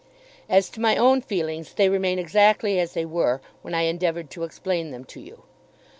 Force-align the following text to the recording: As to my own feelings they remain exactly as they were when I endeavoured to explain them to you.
As 0.49 0.67
to 0.69 0.81
my 0.81 0.97
own 0.97 1.21
feelings 1.21 1.73
they 1.73 1.87
remain 1.87 2.17
exactly 2.17 2.79
as 2.79 2.93
they 2.95 3.05
were 3.05 3.39
when 3.61 3.75
I 3.75 3.83
endeavoured 3.83 4.31
to 4.31 4.43
explain 4.43 4.89
them 4.89 5.05
to 5.05 5.19
you. 5.19 5.43